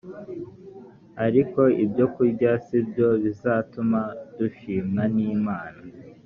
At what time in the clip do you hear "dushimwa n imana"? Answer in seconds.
4.37-5.81